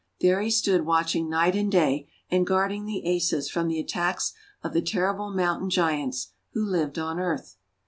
There 0.19 0.41
he 0.41 0.49
stood 0.49 0.83
watching 0.83 1.29
night 1.29 1.55
and 1.55 1.71
day, 1.71 2.09
and 2.27 2.47
guarding 2.47 2.85
the 2.85 3.03
Asas 3.07 3.51
from 3.51 3.67
the 3.67 3.79
attacks 3.79 4.33
of 4.63 4.73
the 4.73 4.81
terrible 4.81 5.29
Mountain 5.29 5.69
Giants 5.69 6.31
who 6.53 6.65
lived 6.65 6.97
on 6.97 7.19
earth. 7.19 7.57